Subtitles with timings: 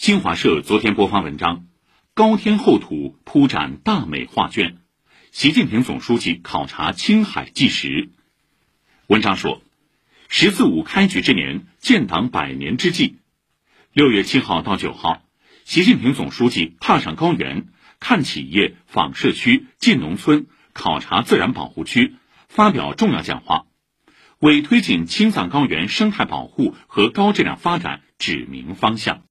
[0.00, 1.66] 新华社昨天播发文章
[2.14, 4.78] 高天厚土铺展大美画卷
[5.30, 8.08] 习近平总书记考察青海纪实。
[9.08, 9.60] 文章说
[10.30, 13.18] 十四五开局之年建党百年之际
[13.92, 15.20] 六月七号到九号
[15.66, 17.66] 习近平总书记踏上高原
[17.98, 22.14] 看企业访社区进农村考察自然保护区
[22.48, 23.66] 发表重要讲话
[24.38, 29.18] 为推进青藏高原生态保护和高质量发展指明方向。